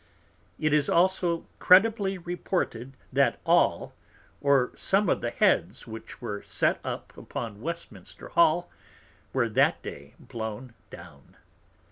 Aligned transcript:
It 0.57 0.73
is 0.73 0.89
also 0.89 1.45
credibly 1.59 2.17
reported, 2.17 2.97
That 3.13 3.39
all, 3.45 3.93
or 4.41 4.71
some 4.73 5.09
of 5.09 5.21
the 5.21 5.29
Heads 5.29 5.85
which 5.85 6.19
were 6.19 6.41
set 6.41 6.79
up 6.83 7.15
upon 7.15 7.61
Westminster 7.61 8.29
Hall, 8.29 8.67
were 9.31 9.47
that 9.49 9.83
Day 9.83 10.15
blown 10.19 10.73
down. 10.89 11.37